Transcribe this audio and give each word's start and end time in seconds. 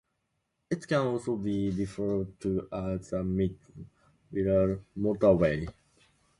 It 0.71 0.87
can 0.87 1.05
also 1.05 1.35
be 1.35 1.69
referred 1.69 2.39
to 2.39 2.67
as 2.73 3.11
the 3.11 3.23
Mid 3.23 3.55
Wirral 4.33 4.79
Motorway. 4.97 5.71